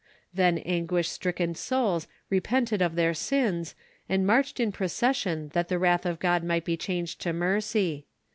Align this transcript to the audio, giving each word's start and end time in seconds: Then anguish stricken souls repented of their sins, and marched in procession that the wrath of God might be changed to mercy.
Then 0.33 0.57
anguish 0.57 1.09
stricken 1.09 1.53
souls 1.53 2.07
repented 2.31 2.81
of 2.81 2.95
their 2.95 3.13
sins, 3.13 3.75
and 4.09 4.25
marched 4.25 4.59
in 4.59 4.71
procession 4.71 5.49
that 5.49 5.67
the 5.69 5.77
wrath 5.77 6.07
of 6.07 6.17
God 6.17 6.43
might 6.43 6.65
be 6.65 6.75
changed 6.75 7.21
to 7.21 7.33
mercy. 7.33 8.07